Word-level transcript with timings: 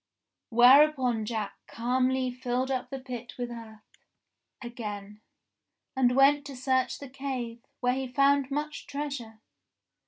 Whereupon 0.49 1.25
Jack 1.25 1.59
calmly 1.67 2.31
filled 2.31 2.71
up 2.71 2.89
the 2.89 2.97
pit 2.97 3.33
with 3.37 3.51
earth 3.51 3.81
8o 4.63 4.63
ENGLISH 4.63 4.63
FAIRY 4.63 4.63
TALES 4.63 4.73
again 4.73 5.21
and 5.95 6.15
went 6.15 6.43
to 6.47 6.55
search 6.55 6.97
the 6.97 7.07
cave, 7.07 7.61
where 7.81 7.93
he 7.93 8.07
found 8.07 8.49
much 8.49 8.87
treasure. 8.87 9.41